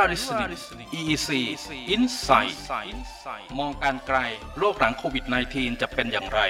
[0.00, 0.50] are listening
[0.98, 1.30] EEC
[1.94, 2.56] Insight
[3.58, 4.18] มองการไกล
[4.58, 6.40] โลกหลังโควิด -19 จะเป็นอย่างไร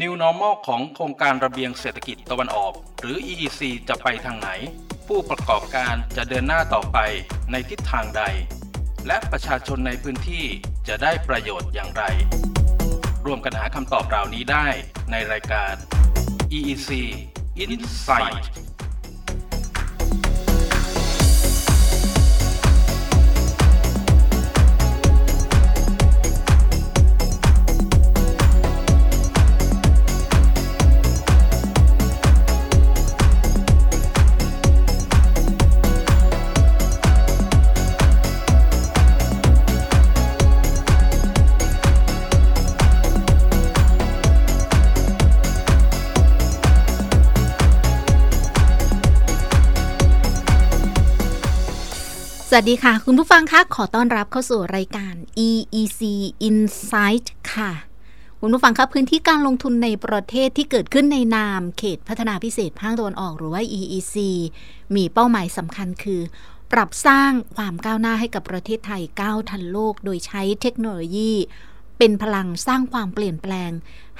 [0.00, 4.50] New Normal ของโครงการระเบียงเศรษฐกิจตะวันออก หรือ EEC จะไปทางไหน
[5.08, 6.98] ผู้ประกอบการจะเดินหน้าต่อไป
[7.52, 8.22] ในทิศทางใด
[9.06, 10.44] และประชาชนในพื้นที่
[10.88, 12.04] จะได้ประโยชน์อย่างไร
[13.26, 14.66] ร่วมกันหาคำตอบเหล่านี้ได้
[15.10, 15.74] ในรายการ
[16.58, 16.90] EEC
[17.64, 18.44] Insight
[52.60, 55.14] วัสดีค่ะ คุณผู้ฟังคะขอต้อนรับเข้าสู่รายการ
[55.48, 56.00] EEC
[56.48, 57.72] Insight ค่ะ
[58.40, 64.16] คุณผู้ฟังคะพื้นที่การลงทุนในประเทศที่เกิดขึ้นในนาม เขตพัฒนาพิเศษภาคตะวันออกหรือว่า EEC
[64.94, 66.20] มีเป้าหมายสำคัญคือ
[66.72, 71.32] ปรับสร้างความก้าวหน้าให้กับประเทศไทยก้าวทันโลก โดยใช้เทคโนโลยี
[71.98, 73.70] เป็นพลังสร้างความเปลี่ยนแปลง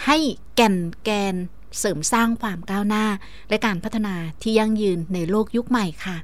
[0.05, 0.16] ให้
[0.55, 1.36] แก่นแกน
[1.78, 3.06] เสริมสร้างความก้าวหน้า
[3.48, 6.16] และการพัฒนาที่ยั่งยืนในโลกยุคใหม่ค่ะ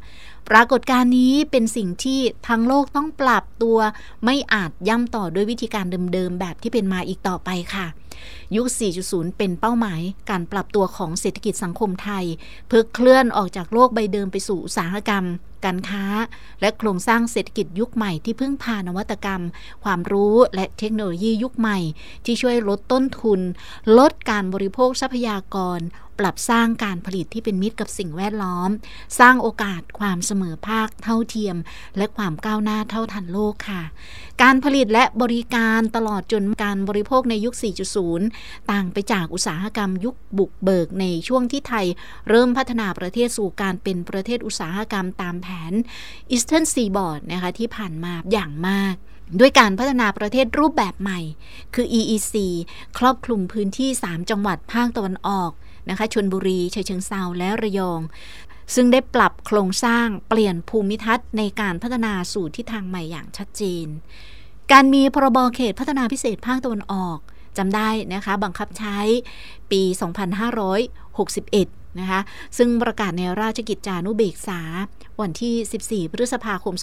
[0.50, 3.78] ปรากฏการณ์นี้เป็นสิ่งที่ทั้งโลกต้องปรับตัว
[4.24, 7.86] ไม่อาจย่ำต่อด้วยวิธีการเดิมๆ แบบที่เป็นมาอีกต่อไปค่ะ
[8.56, 8.66] ยุค
[9.02, 12.24] 4.0 เป็นเป้าหมายการปรับตัวของเศรษฐกิจสังคมไทย
[12.68, 15.24] เพื่อเคลื่อนออกจากโลกใบเดิมไปสู่อุตสาหกรรม
[15.64, 16.04] การค้า
[16.60, 19.42] และโครงสร้างเศรษฐกิจยุคใหม่ที่พึ่งพานวัตกรรม
[19.84, 21.78] ความรู้และเทคโนโลยียุคใหม่
[22.24, 23.40] ที่ช่วยลดต้นทุน
[23.98, 25.80] ลดการบริโภคทรัพยากร
[26.18, 28.70] ปรับสร้างการผลิตที่เป็นมิตรกับสิ่งแวดล้อม
[29.18, 31.56] สร้างโอกาสความเสมอภาคเท่าเทียม
[31.96, 33.82] และความก้าวหน้าเท่าทันโลกค่ะ
[34.42, 37.54] การผลิตและบริการตลอดจนการบริโภคในยุค
[38.12, 41.86] 4.0 ต่างไปจากอุตสาหกรรมยุคบุกเบิกในช่วงที่ไทย
[42.28, 45.72] เริ่มพัฒนาประเทศสู่การเป็นประเทศอุตสาหกรรมตามแผน
[46.32, 48.94] Eastern Seaboard นะคะที่ผ่านมาอย่างมาก
[49.40, 51.20] ด้วยการพัฒนาประเทศรูปแบบใหม่
[51.74, 52.34] คือ EEC
[52.98, 55.50] ครอบคลุมพื้นที่ 3 จังหวัดภาคตะวันออก
[55.90, 58.00] นะคะชนบุรีชัยเชิงเซาและระยอง
[58.74, 63.86] ซึ่งได้ปรับโครงสร้างเปลี่ยนภูมิทัศน์ในการพัฒนาสู่ทิศทางใหม่อย่างชัดเจน
[64.72, 67.18] การมีพรบเขตพัฒนาพิเศษภาคตะวันออก
[67.58, 68.98] จำได้นะคะบังคับใช้
[69.70, 69.82] ปี
[71.10, 72.20] 2561 นะคะ
[72.58, 74.60] ซึ่งประกาศในราชกิจจานุเบกษา
[75.20, 76.74] วันที่ 14 พฤษภาคม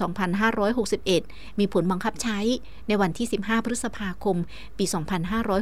[0.76, 2.40] 2561 มีผลบังคับใช้
[2.88, 4.38] ในวันที่ 15 พฤษภาคม
[4.78, 4.86] ปี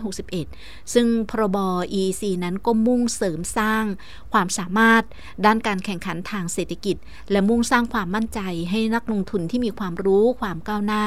[0.08, 1.58] 2561 ซึ่งพรบ
[2.00, 3.86] EEC นั้นก็มุ่งเสริมสร้าง
[4.34, 5.04] ความสามารถ
[5.46, 6.96] ด้านการแข่งขันทางเศรษฐกิจ
[7.32, 11.06] และมุ่งสร้างความมั่นใจให้นักลงทุนที่มีความรู้ความก้าวหน้า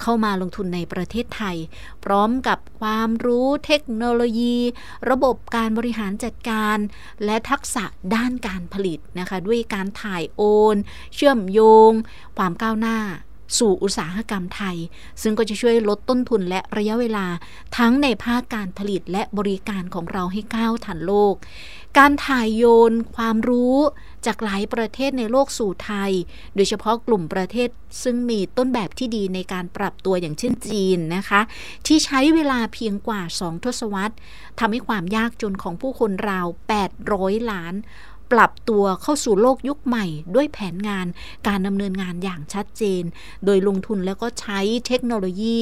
[0.00, 1.56] เข้ามาลงทุนในประเทศไทย
[2.04, 4.56] พร้อมกับความรู้เทคโนโลยี
[5.10, 6.78] ระบบการบริหารจัดการ
[7.24, 7.84] และทักษะ
[8.14, 10.42] ด้านการผลิตนะคะ ด้วยการถ่ายโอ
[10.74, 10.76] น
[11.14, 11.92] เชื่อมโยง
[12.38, 12.98] ความก้าวหน้า
[13.58, 14.76] สู่อุตสาหกรรมไทย
[15.22, 17.26] ซึ่งก็จะช่วยลดต้นทุนและระยะเวลา
[17.76, 21.34] ทั้งในภาคการผลิตและบริการของเราให้ก้าวทันโลก
[21.98, 23.76] การถ่ายโยนความรู้
[24.26, 26.12] จากหลายประเทศในโลกสู่ไทย
[26.54, 27.68] โดยเฉพาะกลุ่มประเทศ
[28.02, 31.40] ซึ่งมีต้นแบบที่ดีในการปรับตัวอย่างเช่นจีนนะคะ
[31.86, 34.14] ที่ใช้เวลาเพียงกว่า 2 ทศวรรษ
[34.58, 36.46] ทำให้ความยากจนของผู้คนราว
[36.98, 37.74] 800 ล้าน
[38.32, 41.06] ปรับตัวเข้าสู่โลกยุคใหม่ ด้วยแผนงาน
[41.46, 43.02] การดำเนินงานอย่างชัดเจน
[43.44, 45.58] โดยลงทุนแล้วก็ใช้เทคโนโลยี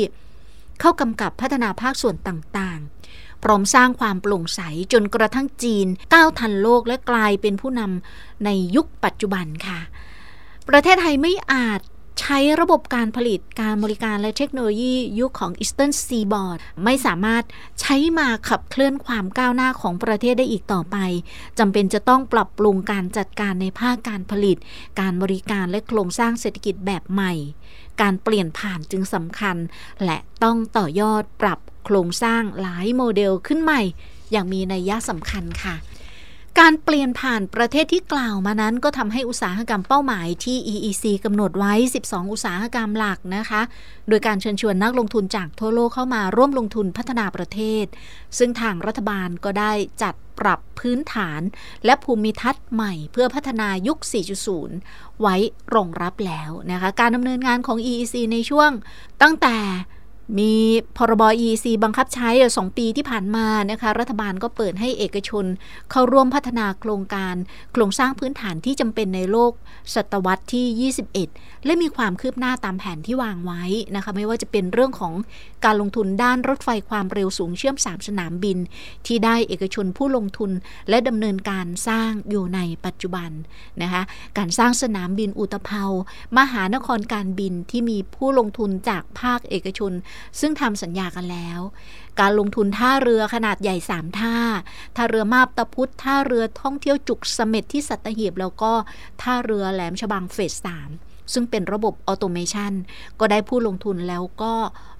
[0.80, 4.60] เข้ากำกับพัฒนาภาคส่วนต่างๆ พร้อมสร้างความโปร่งใส
[4.92, 9.80] จนกระทั่งจีน ก้าวทันโลกและกลายเป็นผู้นำในยุคปัจจุบันค่ะ
[10.68, 11.80] ประเทศไทยไม่อาจ
[12.20, 17.44] ใช้ระบบการผลิตการบริการและเทคโนโลยียุคของ Eastern Seaboard ไม่สามารถ
[17.80, 20.96] ใช้มาขับเคลื่อนความก้าวหน้าของประเทศได้อีกต่อไป
[21.58, 24.56] จำเป็นจะต้องปรับปรุงการจัดการในภาคการผลิต
[25.00, 27.32] การบริการและโครงสร้างเศรษฐกิจแบบใหม่
[28.00, 29.56] การเปลี่ยนผ่านจึงสำคัญ
[30.04, 33.82] และต้องต่อยอดปรับโครงสร้างหลายโมเดลขึ้นใหม่
[34.32, 35.74] อย่างมีนัยยะสำคัญค่ะ
[36.60, 41.74] การเปลี่ยนผ่านประเทศที่กล่าวมานั้นก็ทำให้อุตสาหกรรมเป้าหมายที่ EEC กำหนดไว้
[42.04, 43.62] 12 อุตสาหกรรมหลักนะคะ
[44.08, 47.86] โดยการเชิญชวนนักลงทุนจากทั่วโลกเข้ามาร่วมลงทุนพัฒนาประเทศ
[48.38, 49.72] ซึ่งทางรัฐบาลก็ได้
[50.02, 51.40] จัดปรับพื้นฐาน
[51.84, 53.98] และภูมิทัศน์ใหม่เพื่อพัฒนายุค
[54.60, 55.36] 4.0 ไว้
[55.74, 58.70] รองรับแล้วนะคะ การดำเนินงานของ EEC ในช่วง
[59.22, 59.56] ตั้งแต่
[60.38, 60.52] มี
[60.96, 65.44] พรบ EC บังคับใช้สองปีที่ผ่านมานะคะ รัฐบาลก็เปิดให้เอกชน
[65.90, 67.34] เข้าร่วมพัฒนาโครงการ
[67.72, 69.52] โครงสร้างพื้นฐานที่จำเป็นในโลก
[69.94, 70.92] ศตวรรษที่
[71.22, 73.64] 21 และมีความคืบหน้าตามแผนที่วางไว้
[73.96, 75.12] นะคะ ไม่ว่าจะเป็นเรื่องของ
[75.64, 78.58] การลงทุนด้านรถไฟความเร็วสูงเชื่อม 3 สนามบิน
[79.06, 80.50] ที่ได้เอกชนผู้ลงทุน
[80.88, 83.30] และดำเนินการสร้างอยู่ในปัจจุบัน
[83.82, 84.02] นะคะ
[84.38, 85.84] การสร้างสนามบินอุตภเปา
[86.38, 89.92] มหานครการบินที่มีผู้ลงทุนจากภาคเอกชน
[90.40, 91.60] ซึ่งทำสัญญากันแล้ว
[92.20, 94.36] การลงทุนท่าเรือขนาดใหญ่ 3 ท่า
[94.96, 98.72] ท่าเรือมาบตะพุธท่าเรือท่องเที่ยวจุกสเม็ดที่สัตหีบแล้วก็
[99.22, 100.90] ท่าเรือแหลมฉบังเฟสสาม
[101.32, 102.72] ซึ่งเป็นระบบออโตเมชัน
[103.20, 104.54] ก็ได้ผู้ลงทุนแล้วก็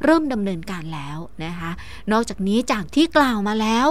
[0.04, 1.70] เริ่มดำเนินการแล้วนะคะ
[2.12, 3.88] นอกจากนี้จากที่กล่าวมาแล้ว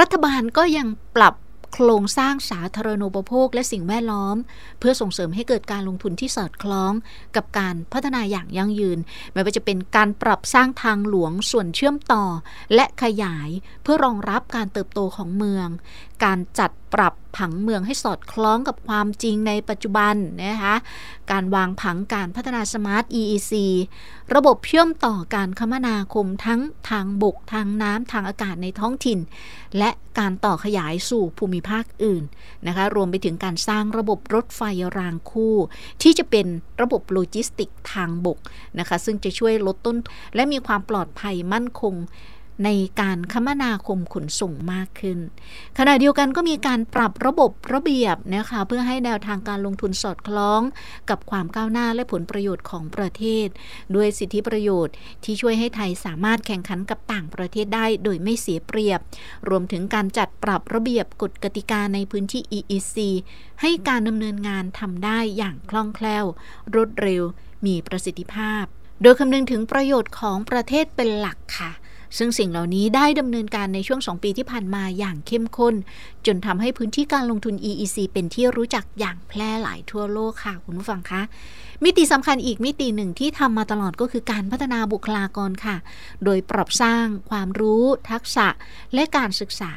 [0.00, 1.34] รัฐบาลก็ยังปรับ
[1.74, 4.36] โครงสร้างสาธารณูปโภคและสิ่งแวดล้อม
[4.78, 6.92] เพื่อส่งเสริมให้เกิดการลงทุนที่สอดคล้อง
[7.36, 8.98] กับการพัฒนาอย่างยั่งยืน
[9.32, 12.24] ไม่ว่าจะเป็นการปรับสร้างทางหลวงส่วนเชื่อมต่อ
[12.74, 13.48] และขยาย
[13.82, 15.68] เพื่อรองรับการเติบโตของเมือง
[16.24, 20.14] การจัดปรับผังเมืองให้สอดคล้องกับความจริงในปัจจุบัน
[20.44, 20.74] นะคะ
[21.30, 23.52] การวางผังการพัฒนาสมาร์ท EEC
[24.34, 29.18] ระบบเชื่อมต่อการคมนาคมทั้งทางบก ทางน้ำทางอากาศในท้องถิ่น
[29.78, 32.24] และการต่อขยายสู่ภูมิภาคอื่น
[32.66, 34.62] นะคะรวมไปถึงการสร้างระบบรถไฟ
[34.98, 35.56] รางคู่
[36.02, 36.46] ที่จะเป็น
[36.80, 38.38] ระบบโลจิสติกทางบก
[38.78, 39.96] นะคะซึ่งจะช่วยลดต้น
[40.34, 41.94] และมีความปลอดภัยมั่นคง
[42.64, 42.68] ใน
[43.00, 45.18] การคมนาคมขนส่งมากขึ้น
[45.78, 50.60] ขณะเดียวกันก็มีการปรับระบบระเบียบนะคะเพื่อให้แนวทางการลงทุนสอดคล้อง
[51.10, 53.48] กับความก้าวหน้าและผลประโยชน์ของประเทศ
[53.94, 54.94] ด้วยสิทธิประโยชน์
[55.24, 59.00] ที่ช่วยให้ไทยสามารถแข่งขันกับต่างประเทศได้โดยไม่เสียเปรียบ
[59.48, 62.96] รวมถึงการจัดปรับระเบียบกฎกติกาในพื้นที่ EEC
[63.60, 66.24] ให้การดำเนินงานทำได้อย่างคล่องแคล่ว
[66.74, 67.22] รวดเร็ว
[67.66, 68.64] มีประสิทธิภาพ
[69.02, 71.72] โดยคำนึงถึงประโยชน์ของประเทศเป็นหลักค่ะ
[72.16, 75.74] ซึ่งสิ่งเหล่านี้ได้ดำเนินการในช่วง 2 ปีที่ผ่านมาอย่างเข้มข้น
[76.26, 81.22] จนทำให้พื้นที่การลงทุน EEC เป็นที่รู้จักอย่างแพร่หลายทั่วโลกค่ะ คุณผู้ฟังคะ
[81.84, 85.76] มิติสำคัญอีกมิติหนึ่งที่ทำมาตลอดก็คือการพัฒนาบุคลากรค่ะ
[86.24, 88.46] โดยปรับสร้างความรู้ทักษะ
[88.94, 89.72] และการศึกษา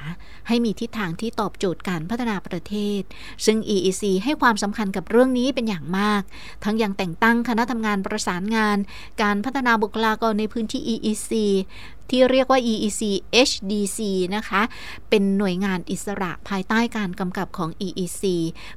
[0.48, 3.02] ให้มีทิศทางที่ตอบโจทย์การพัฒนาประเทศ
[3.46, 6.22] ซึ่ง EEC ให้ความสำคัญกับเรื่องนี้เป็นอย่างมาก
[6.64, 8.78] ทั้งยังแต่งตั้งคณะทำงานประสานงาน
[9.22, 11.32] การพัฒนาบุคลากรในพื้นที่ EEC
[12.10, 13.02] ที่เรียกว่า EEC
[13.50, 14.00] HDC
[14.36, 14.62] นะคะ
[15.10, 18.24] เป็นหน่วยงานอิสระภายใต้การกำกับของ EEC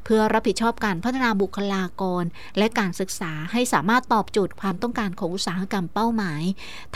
[0.04, 2.24] เพื่อรับผิดชอบการพัฒนาบุคลากร
[2.58, 6.42] และการศึกษาให้สามารถตอบโจทย์ความต้องการของอุตสาหกรรมเป้าหมาย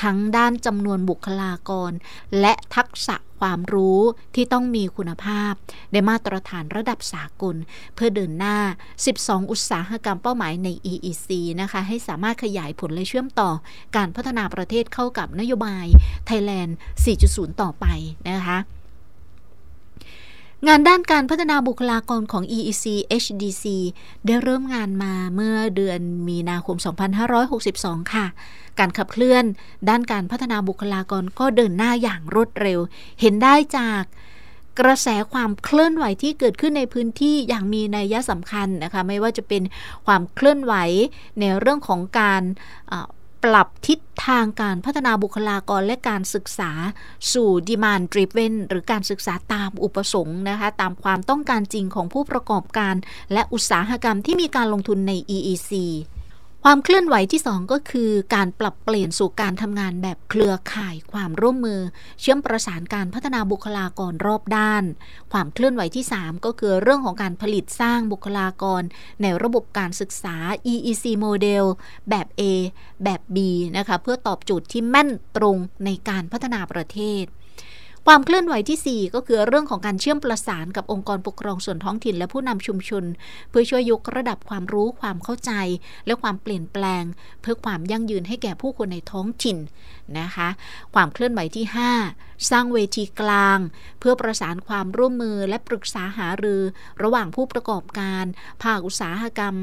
[0.03, 1.93] ทั้งด้านจำนวนบุคลากร
[2.41, 4.01] และทักษะความรู้
[4.35, 5.53] ที่ต้องมีคุณภาพ
[5.93, 7.57] ในมาตรฐานระดับสากล
[7.95, 8.57] เพื่อเดินหน้า
[9.05, 11.29] 12 อุตสาหกรรมเป้าหมายใน EEC
[11.61, 13.51] นะคะ ให้สามารถขยายผลและเชื่อมต่อ
[13.97, 15.87] การพัฒนาประเทศเข้ากับนโยบาย
[16.29, 16.73] Thailand
[17.17, 17.87] 4.0 ต่อไป
[18.29, 18.59] นะคะ
[20.67, 22.85] งานด้านการพัฒนาบุคลากรของ EEC
[23.23, 23.65] HDC
[24.27, 26.77] ได้เริ่มงานมาเมื่อเดือนมีนาคม
[27.45, 28.27] 2562 ค่ะ
[28.79, 29.45] การขับเคลื่อน
[29.89, 32.79] ด้านการพัฒนาบุคลากรก็เดินหน้าอย่างรวดเร็ว
[33.21, 34.03] เห็นได้จาก
[34.81, 39.63] กระแสความเคลื่อนไหวที่เกิดขึ้นในพื้นที่อย่างมีนัยสำคัญนะคะ ไม่ว่าจะเป็น
[40.07, 40.75] ความเคลื่อนไหว
[41.41, 42.43] ในเรื่องของการ
[43.45, 46.71] ปรับทิศทางการพัฒนาบุคลากรและการศึกษา
[47.33, 52.95] สู่ demand driven หรือการศึกษาตามอุปสงค์นะคะ ตามความต้องการจริงของผู้ประกอบการ
[53.33, 55.73] และอุตสาหกรรมที่มีการลงทุนใน EEC
[56.65, 61.81] ความเคลื่อนไหวที่ 2 ก็คือการปรับเปลี่ยนสู่การทำงานแบบเครือข่าย ความร่วมมือ
[62.21, 64.85] เชื่อมประสานการพัฒนาบุคลากรรอบด้าน
[65.33, 68.83] ความเคลื่อนไหวที่ 3 ก็คือเรื่องของการผลิตสร้างบุคลากร
[69.23, 70.37] ในระบบการศึกษา
[70.73, 71.65] EEC โมเดล
[72.11, 72.43] แบบ A
[73.05, 73.37] แบบ B
[73.77, 77.25] นะคะเพื่อตอบโจทย์ที่แม่นตรงในการพัฒนาประเทศ
[78.11, 83.05] ความเคลื่อนไหวที่ 4 ก็คือเรื่องของการเชื่อมประสานกับองค์กรปกครองส่วนท้องถิ่นและผู้นำชุมชน
[83.51, 85.53] เพื่อช่วยยกระดับความรู้ความเข้าใจ
[86.07, 87.05] และความเปลี่ยนแปลง
[87.41, 89.59] เพื่อความยั่งยืนให้แก่ผู้คนในท้องถิ่น
[90.19, 90.49] นะคะ
[90.95, 91.65] ความเคลื่อนไหวที่
[92.07, 93.59] 5 สร้างเวทีกลาง
[94.01, 96.63] เพื่อประสานความร่วมมือและปรึกษาหารือ
[97.03, 98.25] ระหว่างผู้ประกอบการ
[98.63, 99.55] ภาคอุตสาหกรรม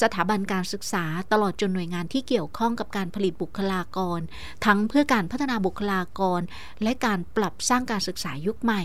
[0.00, 4.20] สถาบันการศึกษา ตลอดจนหน่วยงานที่เกี่ยวข้องกับการผลิตบุคลากร
[4.64, 6.40] ทั้งเพื่อการพัฒนาบุคลากร
[6.82, 8.82] และการปรับสร้างการศึกษายุคใหม่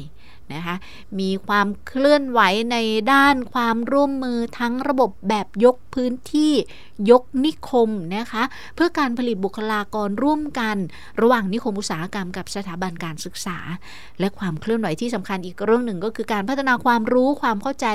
[0.56, 0.76] นะคะ
[1.20, 2.40] มีความเคลื่อนไหว
[2.72, 2.78] ใน
[3.14, 6.54] ด้านความร่วมมือทั้งระบบแบบยกพื้นที่
[7.12, 8.44] ยกนิคมนะคะ
[8.76, 10.78] เพื่อการผลิตบุคลากรร่วมกัน
[11.22, 13.58] ระหว่างนิคมอุตสาหกรรมกับสถาบันการศึกษา
[14.20, 17.88] และความเคลื่อนไหวที่สำคัญอีกเรื่องหนึ่งก็คือการพัฒนาความรู้ความเข้าใจ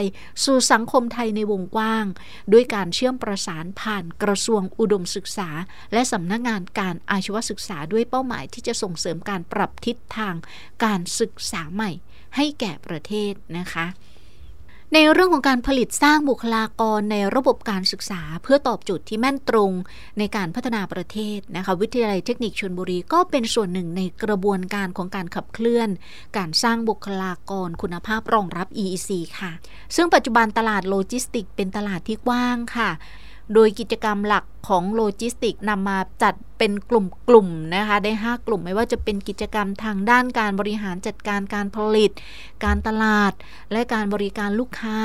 [0.45, 2.05] สู่สังคมไทยในวงกว้าง
[2.53, 5.49] ด้วยการเชื่อมประสานผ่านกระทรวงอุดมศึกษา
[5.93, 10.35] และสำนักงงานการอาชีวศึกษาด้วยเป้าหมายที่จะส่งเสริมการปรับทิศทาง
[10.85, 11.91] การศึกษาใหม่
[12.37, 13.87] ให้แก่ประเทศนะคะ
[14.95, 19.73] ในเรื่องของการผลิตสร้างบุคลากรในระบบการศึกษา เพื่อตอบโจทย์ที่แม่นตรง
[20.19, 25.89] ในการพัฒนาประเทศนะคะวิทยาลัยเทคนิคชลบุรีก็เป็นส่วนหนึ่งในกระบวนการของการขับเคลื่อน
[26.37, 29.53] การสร้างบุคลากรคุณภาพรองรับ EEC ค่ะ
[29.97, 32.91] ซึ่งปัจจุบันตลาดโลจิสติก เป็นตลาดที่กว้างค่ะ
[33.55, 42.11] โดยกิจกรรมหลักของโลจิสติกนำมาจัดเป็นกลุ่มๆนะคะได้ 5 กลุ่มไม่ว่าจะเป็นกิจกรรมทางด้านการบริหารจัดการการผลิต
[42.65, 43.33] การตลาด
[43.73, 44.99] และการบริการลูกค้า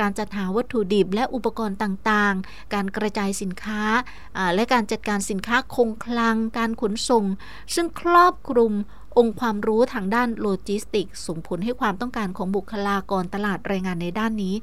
[0.00, 3.82] การจัดหาวัตถุดิบและอุปกรณ์ต่างๆ การกระจายสินค้า
[4.54, 7.24] และการจัดการสินค้าคงคลัง การขนส่ง
[7.74, 8.72] ซึ่งครอบคลุม
[9.18, 14.54] องค์ความรู้ทางด้านโลจิสติก ส่งผลให้ความต้องการของบุคลากรตลาดแรงงานในด้านนี้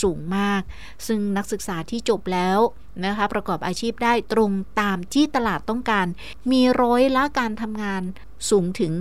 [0.00, 0.62] สูงมาก
[1.06, 2.58] ซึ่งนักศึกษาที่จบแล้ว
[3.04, 4.50] นะคะประกอบอาชีพได้ตรง
[4.80, 6.06] ตามที่ตลาดต้องการ
[6.50, 8.02] มีร้อยละการทำงาน
[8.50, 8.92] สูงถึง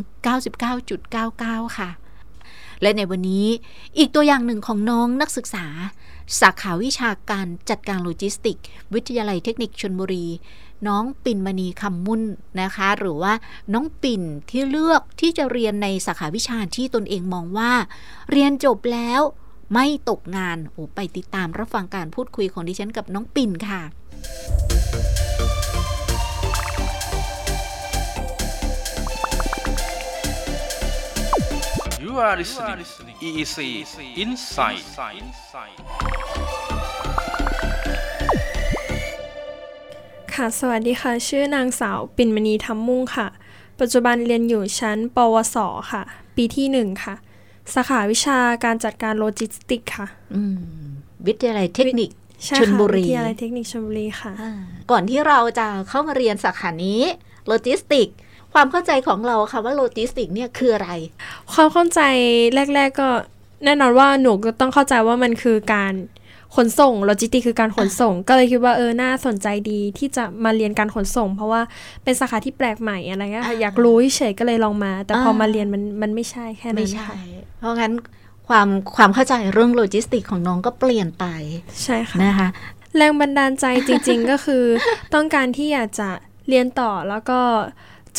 [1.05, 1.89] 99.99 ค่ะ
[2.81, 3.45] และในวันนี้
[3.97, 5.65] อีกตัวอย่างหนึ่งของน้องนักศึกษา
[6.41, 8.57] สาขาวิชาการจัดการโลจิสติก
[8.93, 10.27] วิทยาลัยเทคนิคชนบุรี
[10.87, 12.21] น้องปิ่นมณีคำมุ่น
[12.61, 13.33] นะคะ หรือว่า
[13.73, 17.71] น้องปิ่นที่เลือกที่จะเรียนในสาขาวิชาที่ตนเองมองว่า
[18.31, 19.21] เรียนจบแล้ว
[19.73, 23.81] ไม่ตกงานโอ้ไปติดตามรับฟังการพูดคุยของดิฉันกับน้องปิ่นค่ะ
[32.03, 33.57] You are listening EEC
[34.23, 34.83] Insight
[40.35, 43.27] ค่ะ สวัสดีค่ะ ชื่อนางสาวปิ่นมณีทำมุ่งค่ะ
[43.79, 45.57] ปัจจุบันเรียนอยู่ชั้น ปวส
[45.91, 46.01] ค่ะ
[46.35, 47.15] ปีที่หนึ่งค่ะ
[47.73, 50.07] สาขาวิชาการจัดการโลจิสติกค่ะ
[51.27, 52.09] วิทยาลัยเทคนิค
[52.47, 54.31] ชลบุรีวิทยาลัยเทคนิคชลบุรีค่ะ
[54.91, 57.01] ก่อนที่เราจะเข้ามาเรียนสาขานี้
[57.47, 58.07] โลจิสติก
[58.53, 60.89] ความเข้าใจของเราค่ะว่าโลจิสติกเนี่ยคืออะไร
[61.53, 62.01] ความเข้าใจ
[62.75, 63.09] แรก ๆก็
[63.65, 65.93] แน่นอนว่าหนูก็ต้องเข้าใจว่ามันคือการ
[66.55, 71.61] ขนส่งโลจิสติกคือการขนส่ง ก็เลยคิดว่าเออน่าสนใจดีที่จะมาเรียนการขนส่ง เพราะว่า
[72.03, 77.11] เป็นสาขาที่แปลกใหม่อะไรเงี้ยอยากรู้เฉยก็เลยลองมา แต่พอมาเรียนมันมันไม่ใช่แค่นั้นไม่ใช่
[77.59, 77.93] เพราะงั้น
[78.47, 81.25] ความความเข้าใจเรื่องโลจิสติกของน้องก็เปลี่ยนไป
[81.83, 82.49] ใช่ค่ะนะคะ
[82.97, 84.63] แรงบันดาลใจจริง ๆ ก็คือ
[85.13, 86.09] ต้องการที่อยากจะ
[86.47, 87.39] เรียนต่อแล้วก็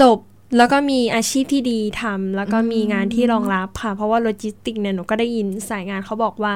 [0.01, 0.19] จบ
[0.57, 6.53] แล้วก็มีอาชีพที่ดีทำแล้วก็มีงานที่รองรับค่ะ เพราะว่าโลจิสติกเนี่ยหนูก็ได้ยินสายงานเขาบอกว่า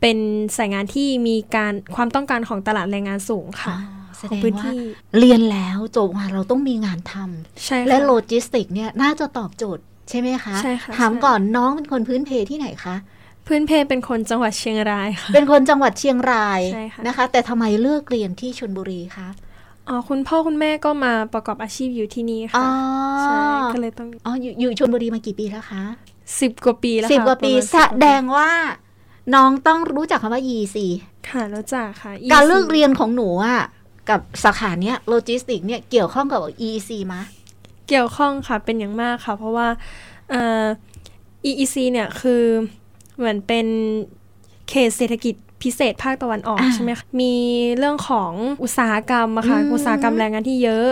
[0.00, 0.18] เป็น
[0.56, 3.76] สายงานที่มีการความต้องการของตลาดแรงงานสูงค่ะ
[4.18, 4.72] แสดงว่า
[5.18, 12.96] เรียนแล้วจบมาเราต้องมีงานทำใช่และโลจิสติกเนี่ยน่าจะตอบโจทย์ใช่ไหมคะใช่ค่ะถามก่อนน้องเป็นคนพื้นเพที่ไหนคะ
[13.46, 16.60] พื้นเพเป็นคนจังหวัดเชียงรายค่ะ เป็นคนจังหวัดเชียงราย
[17.06, 19.28] นะคะ แต่ทำไมเลือกเรียนที่ชลบุรีคะ
[19.88, 22.66] อ๋อคุณพ่อคุณแม่ก็มาประกอบอาชีพอยู่ที่นี่ค่ะ
[23.22, 23.40] ใช่
[23.72, 25.82] ก็เลยต้องอ๋ออยู่อยู่ชลบุรีมากี่ปีแล้วคะ
[26.40, 28.50] สิบกว่าปีแล้วสิบกว่าปีแสดงว่า
[29.34, 30.76] น้องต้องรู้จักคำว่า EC
[31.28, 33.62] ค่ะรู้จักค่ะการเลือกเรียนของหนูอะ
[34.10, 37.22] กับสาขาเนี้ยโลจิสติกเนี่ยเกี่ยวข้องกับ EEC มะ
[37.88, 39.68] เกี่ยวข้องค่ะเป็นอย่างมากค่ะ เพราะว่า
[41.48, 42.42] EEC เนี่ยคือ
[43.16, 43.66] เหมือนเป็น
[44.68, 47.34] เขตเศรษฐกิจ พิเศษภาคตะวันออกใช่ไหมคะมี
[47.78, 48.32] เรื่องของ
[48.62, 50.88] อุตสาหกรรมอะค่ะอุตสาหกรรมแรงงานที่เยอะ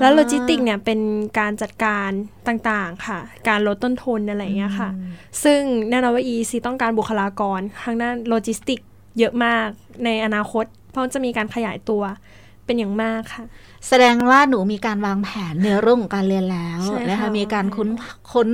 [0.00, 1.00] แล้วโลจิสติกเนี่ยเป็น
[1.38, 2.10] การจัดการ
[2.48, 4.90] ต่างๆค่ะ การลดต้นทุนอะไรอย่างเงี้ยค่ะ
[5.44, 8.80] ซึ่งแน่นอนว่า EEC ต้องการบุคลากรทางด้านโลจิสติก
[9.18, 9.68] เยอะมาก
[10.04, 12.02] ในอนาคต เพราะจะมีการขยายตัว
[12.64, 13.44] เป็นอย่างมากค่ะ
[13.88, 17.88] แสดงว่าหนูมีการวางแผนในเรื่องของการเรียนแล้วนะคะมีการค้น
[18.32, 18.48] ค้น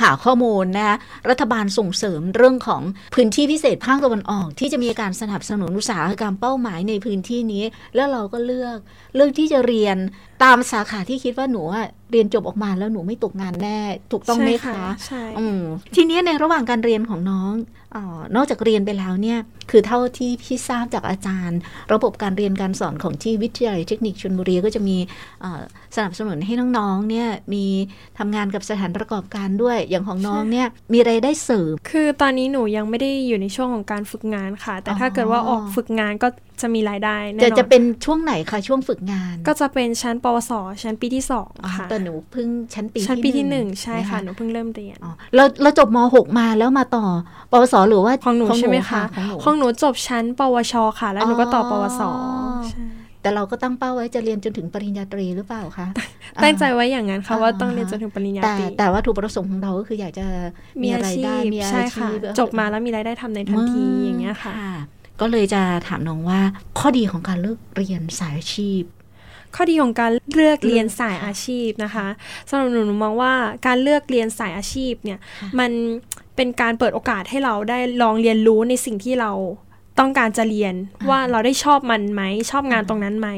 [0.00, 0.96] หาข้อมูลนะคะ
[1.28, 2.82] รัฐบาลส่งเสริมเรื่องของ
[3.14, 8.78] พื้นที่พิเศษภาคตะวันออก ที่จะมีการสนับสนุนอุตสาหกรรมเป้าหมายในพื้นที่นี้ แล้วเราก็เลือก
[9.14, 9.96] เลือกที่จะเรียน
[10.42, 11.62] ตามสาขาที่คิดว่าหนู
[12.10, 13.78] เรียนจบออกมาแล้วหนูไม่ตกงานแน่
[14.12, 15.22] ถูกต้องไหมคะใช่
[15.94, 17.52] ทีนี้ในระหว่างการเรียนของน้อง
[17.96, 17.98] อ
[18.36, 19.38] นอกจากเรียนไปแล้วเนี่ย
[19.70, 21.58] คือเท่าที่พี่ทราบจากอาจารย์
[21.92, 24.96] ระบบการเรียนการสอนของที่วิทยาลัยเทคนิคชลบุรีก็จะมี
[25.96, 27.64] สนับสนุนให้น้องๆเนี่ยมี
[28.18, 36.28] ทำงานกับสถานประกอบการด้วยอย่างของน้องเนี่ยมีไรายได้เสริมคือตอนนี้หนูยังไม่ได้อยู่ในช่วงของการฝึกงานค่ะ แต่ถ้าเกิดว่าออกฝึกงานก็
[36.62, 40.52] จะมีรายได้แน่นอนจะจะเป็นช่วงไหนคะช่วงฝึกงาน ก็จะเป็นชั้นปวส
[40.82, 44.98] ชั้นปีที่สองค่ะแต่หนูเพิ่งชั้นปีชั้นปีที่หนึ่งใช่ค่ะหนูเพิ่งเริ่มเรียน
[45.36, 47.04] เราเราจบมหกมาแล้วมาต่อ
[47.50, 49.02] ปวสหรือว่าของหนูใช่ไหมคะ
[49.42, 52.00] ของหนูจบชั้น ปวชค่ะ แล้วหนูก็ต่อปวส
[53.22, 55.86] แต่เราก็ตั้งเป้าไว้จะเรียนจนถึงปริญญาตรีหรือเปล่าคะ
[56.42, 60.26] ตั้งใจไว้อย่างนั้นค่ะอ่าว่าต้องเรียนจนถึงปริญญาแต่ตรี แต่ว่าถูกประสงค์ของเราก็คืออยากจะ
[60.82, 64.52] มีมีอารายชีได้พมีอาใช่ชีค่ะพจบมาแล้วมีรายได้ทำในทันทีอย่างเงี้ยค่ะ
[65.20, 66.40] ก็เลยจะถามน้องว่า
[66.78, 68.82] ข้อดีของการเลิกเรียนสายอาชีพ
[69.54, 72.06] ข้อดีของการเลือกเรียนสายอาชีพนะคะ
[72.48, 73.32] สำหรับหนูหนูมองว่า
[73.66, 75.70] การเลือกเรียนสายอาชีพเนี่ยค่ะมัน
[76.36, 79.32] เป็นการเปิดโอกาสให้เราได้ลองเรียนรู้ในสิ่งที่เรา
[79.98, 80.74] ต้องการจะเรียน
[81.10, 83.28] ว่าเราได้ชอบมันไหมชอบงานตรงนั้นไหม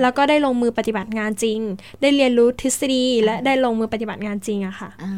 [0.00, 1.58] แล้วก็ได้ลงมือปฏิบัติงานจริง
[2.02, 5.12] ได้เรียนรู้ทฤษฎีและได้ลงมือปฏิบัติงานจริงอะค่ะอ่า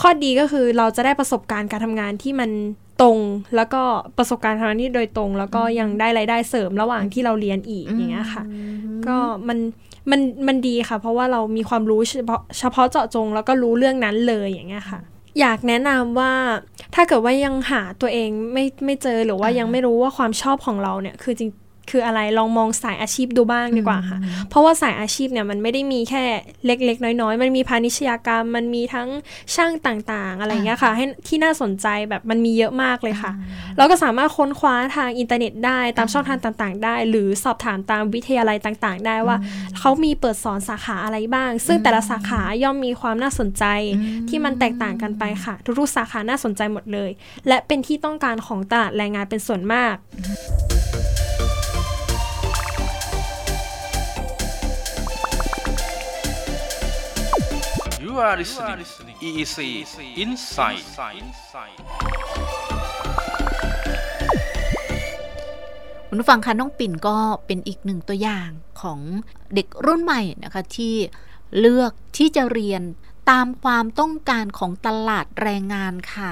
[0.00, 2.50] ข้อดีก็คือเราจะได้ประสบการณ์การทำงานที่มัน
[3.02, 3.18] ตรง
[3.56, 3.82] แล้วก็
[4.18, 8.44] ประสบการณ์ทำงานที่โดยตรง แล้วก็ยังได้รายได้เสริมระหว่างที่เราเรียนอีกอย่างเงี้ยค่ะ
[9.06, 9.16] ก็
[9.48, 9.58] มัน
[10.10, 15.00] มันมันดีค่ะ เพราะว่าเรามีความรู้เฉพาะเฉพาะเจาะจง แล้วก็รู้เรื่องนั้นเลยอย่างเงี้ยค่ะ
[15.40, 16.32] อยากแนะนำว่า
[16.94, 21.50] ถ้าเกิดว่ายังหาตัวเองไม่ไม่เจอหรือว่ายังไม่รู้ว่าความชอบของเราเนี่ยคือจริง
[21.90, 24.18] คืออะไรลองมองสายอาชีพดูบ้างดีกว่าค่ะ
[24.50, 26.24] เพราะว่าสายอาชีพเนี่ยมันไม่ได้มีแค่
[26.66, 29.08] เล็ก ๆ น้อย ๆ มันมีพาณิชยกรรม มันมีทั้ง
[29.54, 33.32] ช่างต่างๆ อะไรอย่างเงี้ยค่ะ ให้ที่น่าสนใจแบบมันมีเยอะมากเลยค่ะ
[33.76, 39.36] เราก็สามารถค้นคว้าทางอินเทอร์เน็ตได้ตามช่องทางต่างๆ ได้ หรือสอบถามตามวิทยาลัยต่างๆ ได้ว่า
[39.78, 43.64] เขามีเปิดสอนสาขาอะไรบ้าง ซึ่งแต่ละสาขาย่อมมีความน่าสนใจ
[44.28, 47.10] ที่มันแตกต่างกันไปค่ะ ทุกๆสาขาน่าสนใจหมดเลย
[47.48, 49.94] และเป็นที่ต้องการของตลาดแรงงานเป็นส่วนมาก
[50.62, 51.11] You
[58.20, 59.58] are listening EEC
[60.24, 60.84] Insight
[66.08, 67.16] คุณผู้ฟังคะน้องปิ่นก็
[67.46, 68.48] เป็นอีกหนึ่งตัวอย่าง
[68.80, 69.00] ของ
[69.54, 70.94] เด็กรุ่นใหม่นะคะที่
[71.58, 72.82] เลือกที่จะเรียน
[73.30, 76.30] ตามความต้องการของตลาดแรงงานค่ะ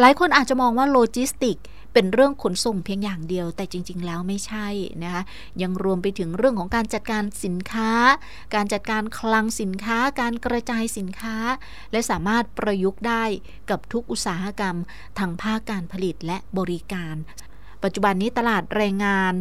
[0.00, 1.56] หลายคนอาจจะมองว่าโลจิสติก
[1.92, 4.68] เป็นเรื่องขนส่งเพียงอย่างเดียว แต่จริง ๆ แล้วไม่ใช่
[5.02, 5.22] นะคะ
[5.62, 7.90] ยังรวมไปถึงเรื่องของการจัดการสินค้า
[8.54, 11.36] การจัดการคลังสินค้า การกระจายสินค้า
[11.92, 13.24] และสามารถประยุกต์ได้
[13.70, 14.76] กับทุกอุตสาหกรรม
[15.18, 17.16] ทางภาคการผลิตและบริการ
[17.82, 19.34] ปัจจุบันนี้ตลาดแรงงาน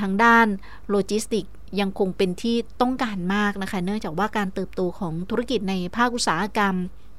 [0.00, 0.46] ทางด้าน
[0.90, 1.46] โลจิสติก
[1.80, 6.74] ยังคงเป็นที่ต้องการมากนะคะ เนื่องจากว่าการเติบโตของธุรกิจในภาคอุตสาหกรรม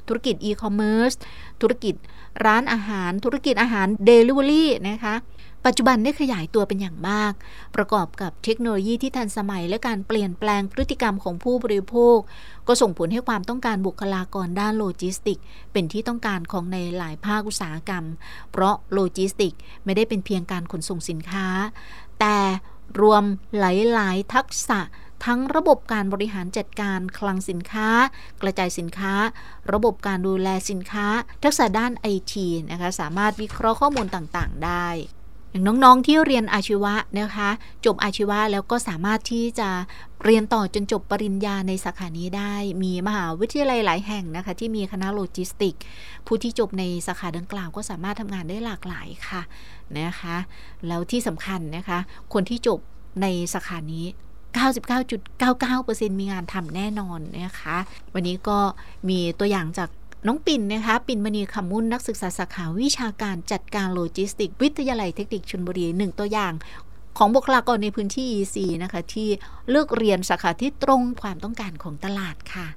[0.07, 1.13] ธุรกิจอีคอมเมิร์ซ
[1.62, 1.95] ธุรกิจ
[2.45, 5.15] ร้านอาหาร ธุรกิจอาหารเดลิเวอรี่นะคะ
[5.65, 7.34] ปัจจุบันได้ขยายตัวเป็นอย่างมาก
[7.75, 12.17] ประกอบกับเทคโนโลยีที่ทันสมัยและการเปลี่ยนแปลงพฤติกรรมของผู้บริโภค
[12.67, 15.39] ก็ส่งผลให้ความต้องการบุคลากรด้านโลจิสติก
[15.71, 18.06] เป็นที่ต้องการของในหลายภาคอุตสาหกรรม
[18.51, 19.54] เพราะโลจิสติก
[19.86, 21.47] ไม่ได้เป็นเพียงการขนส่งสินค้า
[22.19, 22.38] แต่
[23.01, 23.23] รวม
[23.60, 23.63] ห
[23.97, 24.80] ลาย ๆ ทักษะ
[25.25, 27.89] ทั้งระบบการบริหารจัดการคลังสินค้า
[28.41, 29.13] กระจายสินค้า
[29.73, 31.07] ระบบการดูแลสินค้า
[31.43, 34.88] ทักษะด้านไอทีนะคะสามารถวิเคราะห์ข้อมูลต่างๆ ได้
[35.49, 37.49] อย่างน้องๆที่เรียนอาชีวะนะคะ
[37.86, 39.69] จบอาชีวะแล้วก็สามารถที่จะ
[40.23, 45.75] เรียนต่อจนจบปริญญาในสาขานี้ได้ มีมหาวิทยาลัยหลายแห่งนะคะ ที่มีคณะโลจิสติก
[46.25, 49.41] ผู้ที่จบในสาขาดังกล่าวก็สามารถทำงานได้หลากหลายค่ะ
[49.99, 50.36] นะคะ
[50.88, 51.99] แล้วที่สำคัญนะคะ
[52.33, 52.79] คนที่จบ
[53.21, 54.05] ในสาขานี้
[54.57, 57.77] 99.99%มีงานทำแน่นอนนะคะ
[58.13, 58.59] วันนี้ก็
[59.09, 59.89] มีตัวอย่างจาก
[60.27, 66.53] น้องปิ่นนะคะ ปิ่นมณีคำมุ่นนักศึกษาสาขาวิชาการจัดการโลจิสติก วิทยาลัยเทคนิคชลบุรีหนึ่งตัวอย่าง
[67.17, 69.29] ของบุคลากรในพื้นที่ EC นะคะ ที่
[69.69, 72.67] เลือกเรียนสาขาที่ตรงความต้องการของตลาดค่ะ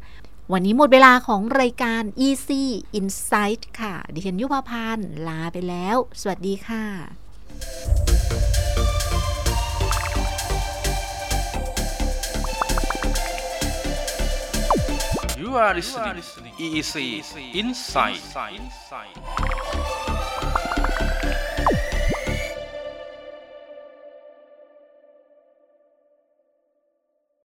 [0.53, 2.51] วันนี้หมดเวลาของรายการ EC
[2.99, 8.56] Insight ค่ะ ดิฉันยุพพันธ์ลาไปแล้ว สวัสดีค่ะ
[15.47, 16.53] You are listening.
[16.59, 18.21] EEC Insight